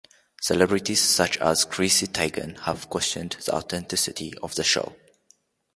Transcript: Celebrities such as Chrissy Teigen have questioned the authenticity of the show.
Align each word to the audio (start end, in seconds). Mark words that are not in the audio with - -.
Celebrities 0.41 0.99
such 0.99 1.37
as 1.37 1.63
Chrissy 1.63 2.07
Teigen 2.07 2.59
have 2.61 2.89
questioned 2.89 3.33
the 3.45 3.53
authenticity 3.53 4.33
of 4.41 4.55
the 4.55 4.63
show. 4.63 4.95